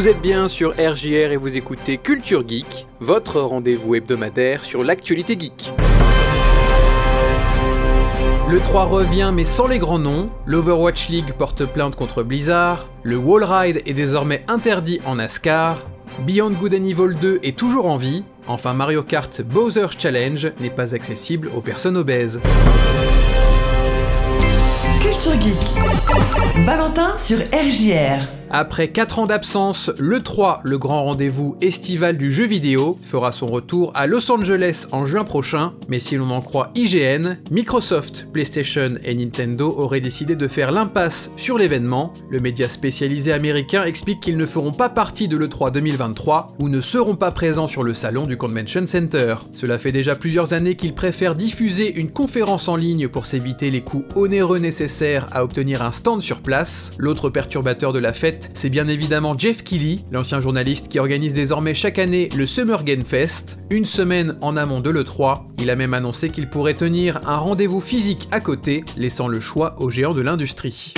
[0.00, 5.36] Vous êtes bien sur RJR et vous écoutez Culture Geek, votre rendez-vous hebdomadaire sur l'actualité
[5.38, 5.74] geek.
[8.48, 13.18] Le 3 revient mais sans les grands noms, l'Overwatch League porte plainte contre Blizzard, le
[13.18, 15.76] Wall Ride est désormais interdit en NASCAR,
[16.20, 20.70] Beyond Good and Evil 2 est toujours en vie, enfin Mario Kart Bowser Challenge n'est
[20.70, 22.40] pas accessible aux personnes obèses.
[25.02, 26.64] Culture Geek.
[26.64, 28.39] Valentin sur RJR.
[28.52, 33.46] Après 4 ans d'absence, le 3, le grand rendez-vous estival du jeu vidéo, fera son
[33.46, 38.94] retour à Los Angeles en juin prochain, mais si l'on en croit IGN, Microsoft, PlayStation
[39.04, 42.12] et Nintendo auraient décidé de faire l'impasse sur l'événement.
[42.28, 46.80] Le média spécialisé américain explique qu'ils ne feront pas partie de l'E3 2023 ou ne
[46.80, 49.36] seront pas présents sur le salon du Convention Center.
[49.52, 53.82] Cela fait déjà plusieurs années qu'ils préfèrent diffuser une conférence en ligne pour s'éviter les
[53.82, 56.90] coûts onéreux nécessaires à obtenir un stand sur place.
[56.98, 61.74] L'autre perturbateur de la fête c'est bien évidemment Jeff Keighley, l'ancien journaliste qui organise désormais
[61.74, 65.42] chaque année le Summer Game Fest, une semaine en amont de l'E3.
[65.58, 69.74] Il a même annoncé qu'il pourrait tenir un rendez-vous physique à côté, laissant le choix
[69.78, 70.94] aux géants de l'industrie.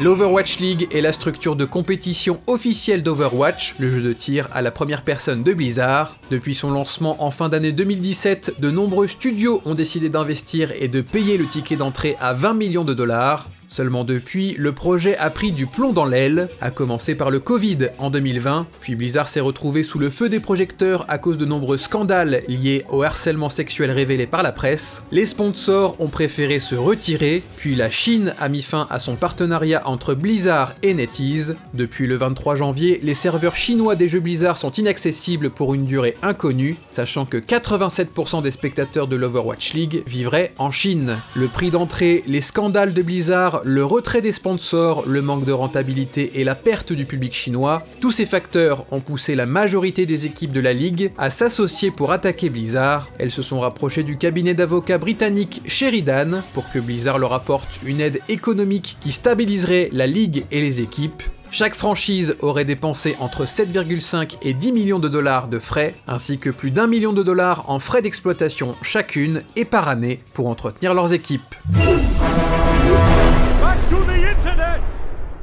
[0.00, 4.70] L'Overwatch League est la structure de compétition officielle d'Overwatch, le jeu de tir à la
[4.70, 6.16] première personne de Blizzard.
[6.30, 11.00] Depuis son lancement en fin d'année 2017, de nombreux studios ont décidé d'investir et de
[11.00, 13.48] payer le ticket d'entrée à 20 millions de dollars.
[13.68, 17.90] Seulement depuis, le projet a pris du plomb dans l'aile, à commencer par le Covid
[17.98, 21.76] en 2020, puis Blizzard s'est retrouvé sous le feu des projecteurs à cause de nombreux
[21.76, 25.04] scandales liés au harcèlement sexuel révélé par la presse.
[25.12, 29.86] Les sponsors ont préféré se retirer, puis la Chine a mis fin à son partenariat
[29.86, 31.56] entre Blizzard et NetEase.
[31.74, 36.16] Depuis le 23 janvier, les serveurs chinois des jeux Blizzard sont inaccessibles pour une durée
[36.22, 41.18] inconnue, sachant que 87% des spectateurs de l'Overwatch League vivraient en Chine.
[41.36, 46.32] Le prix d'entrée, les scandales de Blizzard, le retrait des sponsors, le manque de rentabilité
[46.34, 50.52] et la perte du public chinois, tous ces facteurs ont poussé la majorité des équipes
[50.52, 53.08] de la Ligue à s'associer pour attaquer Blizzard.
[53.18, 58.00] Elles se sont rapprochées du cabinet d'avocats britannique Sheridan pour que Blizzard leur apporte une
[58.00, 61.22] aide économique qui stabiliserait la Ligue et les équipes.
[61.50, 66.50] Chaque franchise aurait dépensé entre 7,5 et 10 millions de dollars de frais, ainsi que
[66.50, 71.14] plus d'un million de dollars en frais d'exploitation chacune et par année pour entretenir leurs
[71.14, 71.54] équipes.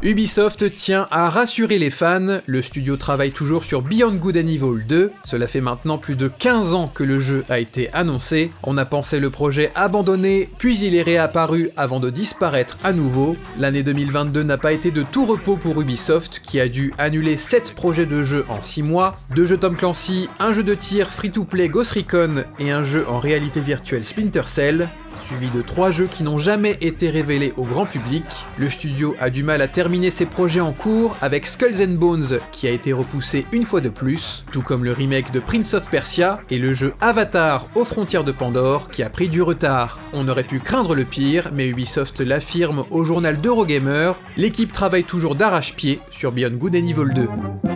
[0.06, 4.84] Ubisoft tient à rassurer les fans, le studio travaille toujours sur Beyond Good and Evil
[4.88, 8.78] 2, cela fait maintenant plus de 15 ans que le jeu a été annoncé, on
[8.78, 13.36] a pensé le projet abandonné, puis il est réapparu avant de disparaître à nouveau.
[13.58, 17.74] L'année 2022 n'a pas été de tout repos pour Ubisoft, qui a dû annuler 7
[17.74, 21.68] projets de jeu en 6 mois, 2 jeux Tom Clancy, un jeu de tir free-to-play
[21.68, 24.90] Ghost Recon et un jeu en réalité virtuelle Splinter Cell
[25.22, 28.24] suivi de trois jeux qui n'ont jamais été révélés au grand public.
[28.58, 32.40] Le studio a du mal à terminer ses projets en cours avec Skulls and Bones
[32.52, 35.90] qui a été repoussé une fois de plus, tout comme le remake de Prince of
[35.90, 40.00] Persia et le jeu Avatar aux frontières de Pandore qui a pris du retard.
[40.14, 45.36] On aurait pu craindre le pire, mais Ubisoft l'affirme au journal d'Eurogamer, l'équipe travaille toujours
[45.36, 47.75] d'arrache-pied sur Beyond Good and Evil 2.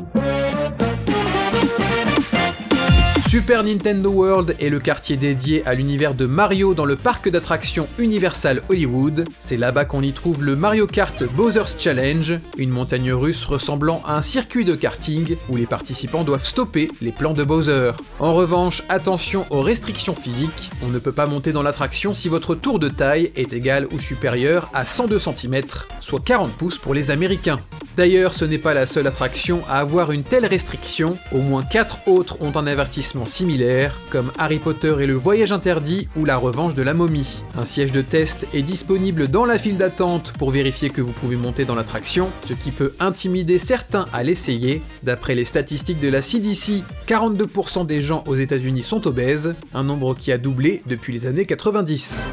[3.30, 7.88] Super Nintendo World est le quartier dédié à l'univers de Mario dans le parc d'attractions
[8.00, 9.24] Universal Hollywood.
[9.40, 14.18] C'est là-bas qu'on y trouve le Mario Kart Bowser's Challenge, une montagne russe ressemblant à
[14.18, 17.92] un circuit de karting où les participants doivent stopper les plans de Bowser.
[18.18, 22.56] En revanche, attention aux restrictions physiques, on ne peut pas monter dans l'attraction si votre
[22.56, 25.62] tour de taille est égal ou supérieur à 102 cm,
[26.00, 27.60] soit 40 pouces pour les Américains.
[28.00, 32.08] D'ailleurs, ce n'est pas la seule attraction à avoir une telle restriction, au moins 4
[32.08, 36.76] autres ont un avertissement similaire, comme Harry Potter et le voyage interdit ou la revanche
[36.76, 37.44] de la momie.
[37.58, 41.36] Un siège de test est disponible dans la file d'attente pour vérifier que vous pouvez
[41.36, 44.82] monter dans l'attraction, ce qui peut intimider certains à l'essayer.
[45.04, 50.16] D'après les statistiques de la CDC, 42% des gens aux États-Unis sont obèses, un nombre
[50.16, 52.30] qui a doublé depuis les années 90.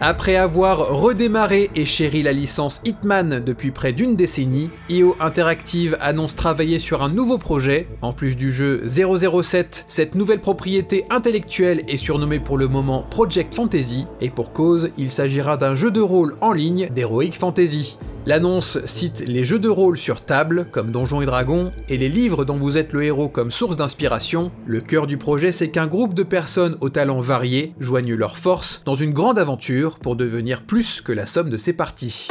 [0.00, 6.36] Après avoir redémarré et chéri la licence Hitman depuis près d'une décennie, IO Interactive annonce
[6.36, 7.88] travailler sur un nouveau projet.
[8.02, 13.54] En plus du jeu 007, cette nouvelle propriété intellectuelle est surnommée pour le moment Project
[13.54, 17.96] Fantasy, et pour cause, il s'agira d'un jeu de rôle en ligne d'Heroic Fantasy.
[18.26, 22.44] L'annonce cite les jeux de rôle sur table, comme Donjons et Dragons, et les livres
[22.44, 24.50] dont vous êtes le héros comme source d'inspiration.
[24.66, 28.82] Le cœur du projet, c'est qu'un groupe de personnes aux talents variés joignent leurs forces
[28.84, 32.26] dans une grande aventure pour devenir plus que la somme de ses parties.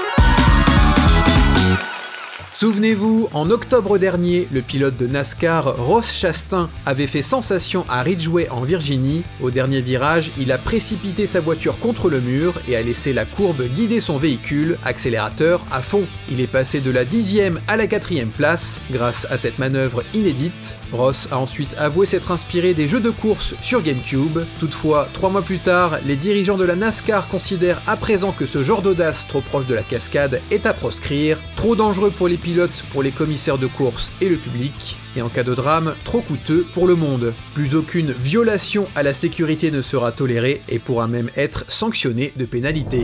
[2.56, 8.48] Souvenez-vous, en octobre dernier, le pilote de NASCAR Ross Chastain avait fait sensation à Ridgeway
[8.50, 9.24] en Virginie.
[9.42, 13.26] Au dernier virage, il a précipité sa voiture contre le mur et a laissé la
[13.26, 16.08] courbe guider son véhicule, accélérateur à fond.
[16.32, 20.78] Il est passé de la 10e à la 4 place grâce à cette manœuvre inédite.
[20.94, 24.40] Ross a ensuite avoué s'être inspiré des jeux de course sur GameCube.
[24.60, 28.64] Toutefois, trois mois plus tard, les dirigeants de la NASCAR considèrent à présent que ce
[28.64, 32.84] genre d'audace trop proche de la cascade est à proscrire, trop dangereux pour les pilotes,
[32.92, 36.64] pour les commissaires de course et le public, et en cas de drame, trop coûteux
[36.76, 37.34] pour le monde.
[37.56, 42.46] Plus aucune violation à la sécurité ne sera tolérée et pourra même être sanctionnée de
[42.46, 43.04] pénalité.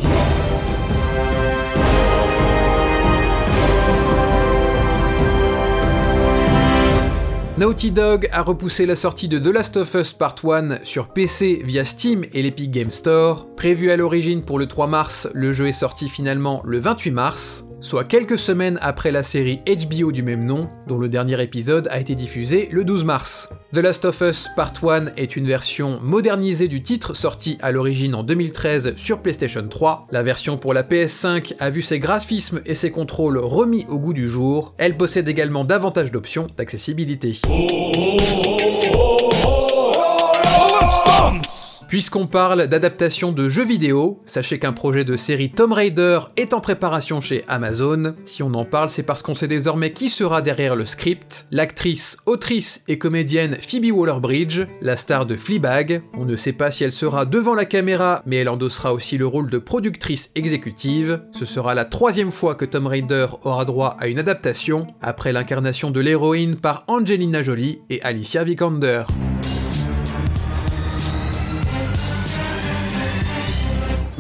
[7.57, 11.63] Naughty Dog a repoussé la sortie de The Last of Us Part 1 sur PC
[11.65, 13.47] via Steam et l'Epic Game Store.
[13.55, 17.65] Prévu à l'origine pour le 3 mars, le jeu est sorti finalement le 28 mars
[17.81, 21.99] soit quelques semaines après la série HBO du même nom, dont le dernier épisode a
[21.99, 23.49] été diffusé le 12 mars.
[23.73, 28.15] The Last of Us Part 1 est une version modernisée du titre sorti à l'origine
[28.15, 30.07] en 2013 sur PlayStation 3.
[30.11, 34.13] La version pour la PS5 a vu ses graphismes et ses contrôles remis au goût
[34.13, 34.75] du jour.
[34.77, 37.41] Elle possède également davantage d'options d'accessibilité.
[41.91, 46.61] Puisqu'on parle d'adaptation de jeux vidéo, sachez qu'un projet de série Tomb Raider est en
[46.61, 48.15] préparation chez Amazon.
[48.23, 51.47] Si on en parle, c'est parce qu'on sait désormais qui sera derrière le script.
[51.51, 56.01] L'actrice, autrice et comédienne Phoebe Waller-Bridge, la star de Fleabag.
[56.13, 59.27] On ne sait pas si elle sera devant la caméra, mais elle endossera aussi le
[59.27, 61.21] rôle de productrice exécutive.
[61.33, 65.91] Ce sera la troisième fois que Tomb Raider aura droit à une adaptation, après l'incarnation
[65.91, 69.03] de l'héroïne par Angelina Jolie et Alicia Vikander.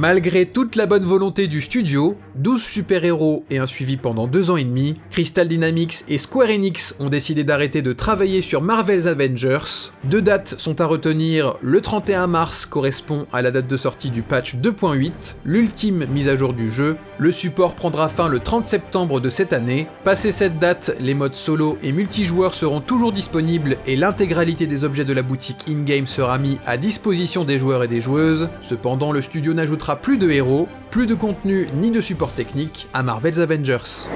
[0.01, 4.57] Malgré toute la bonne volonté du studio, 12 super-héros et un suivi pendant deux ans
[4.57, 9.91] et demi, Crystal Dynamics et Square Enix ont décidé d'arrêter de travailler sur Marvel's Avengers.
[10.05, 14.23] Deux dates sont à retenir, le 31 mars correspond à la date de sortie du
[14.23, 16.97] patch 2.8, l'ultime mise à jour du jeu.
[17.19, 19.85] Le support prendra fin le 30 septembre de cette année.
[20.03, 25.05] Passé cette date, les modes solo et multijoueurs seront toujours disponibles et l'intégralité des objets
[25.05, 28.49] de la boutique in-game sera mis à disposition des joueurs et des joueuses.
[28.61, 33.03] Cependant, le studio n'ajoutera plus de héros, plus de contenu ni de support technique à
[33.03, 34.09] Marvel's Avengers.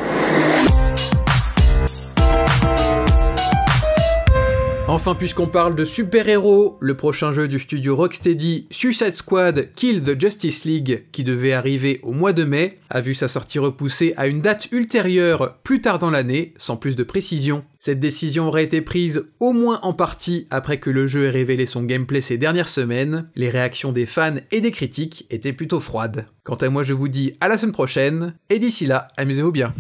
[4.96, 10.18] Enfin, puisqu'on parle de super-héros, le prochain jeu du studio Rocksteady, Suicide Squad Kill the
[10.18, 14.28] Justice League, qui devait arriver au mois de mai, a vu sa sortie repoussée à
[14.28, 17.66] une date ultérieure plus tard dans l'année, sans plus de précision.
[17.78, 21.66] Cette décision aurait été prise au moins en partie après que le jeu ait révélé
[21.66, 23.30] son gameplay ces dernières semaines.
[23.36, 26.26] Les réactions des fans et des critiques étaient plutôt froides.
[26.46, 29.74] Quant à moi, je vous dis à la semaine prochaine, et d'ici là, amusez-vous bien.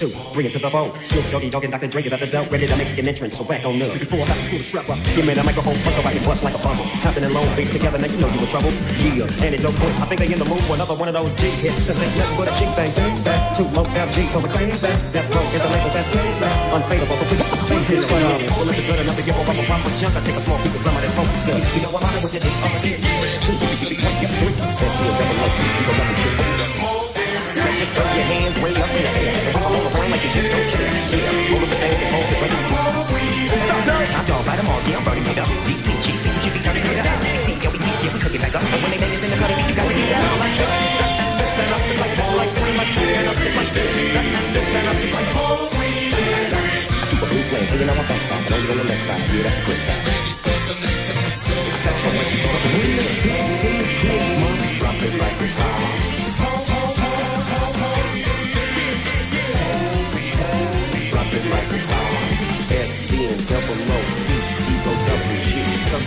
[0.00, 0.88] Two, bring it to the phone.
[1.04, 1.88] Snoop Doggy Dogg and Dr.
[1.92, 3.92] Dre is at the door, ready to make an entrance, so back on up.
[4.00, 6.24] Before I have to pull the strap up, give me the microphone, so I can
[6.24, 6.88] bust like a bubble.
[7.04, 8.72] Hopping in long face together, now you know you in trouble.
[8.96, 9.92] Yeah, and it don't quit.
[10.00, 12.16] I think they in the mood for another one of those G hits, cause there's
[12.16, 12.90] nothing but a G thing.
[13.20, 14.96] Back to low FG, so we claim that.
[15.12, 16.08] That's broke, is the label that's
[16.40, 16.80] now.
[16.80, 18.40] Unfadable, so please, please, one is.
[18.56, 20.56] Well, if it's good enough to give up a proper chunk, I take a small
[20.64, 21.60] piece of some of that focus stuff.
[21.76, 23.04] You know I'm out with it, I'm a dick.
[23.44, 26.50] Two, three, three, says you a double low, you go double triple.
[27.80, 29.79] Just throw your hands way up in the air.
[30.20, 30.84] You just don't care.
[30.84, 32.52] Yeah, roll the bag and hold the drink.
[34.10, 35.24] Top dog, bite them all, yeah, I'm burning
[36.40, 38.62] should be turning yeah, we cook it back up.
[38.64, 40.72] When they in the cut, you got to down like this.
[41.40, 43.92] This and up, like like this, and up, like this.
[44.52, 45.30] This and up, like
[46.50, 49.24] I keep a blue flame hanging on my backside, but only on the side.
[49.30, 50.04] Yeah, that's the quick side.
[51.80, 54.89] Got so much you can When the mom,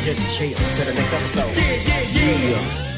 [0.04, 1.56] just chill till the next episode.
[1.56, 2.50] Yeah, yeah, yeah.
[2.50, 2.93] yeah.